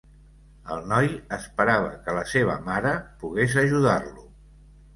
El 0.75 0.79
noi 0.93 1.09
esperava 1.37 1.93
que 2.07 2.17
la 2.19 2.25
seva 2.33 2.57
mare 2.73 2.97
pogués 3.21 3.57
ajudar-lo 3.67 4.29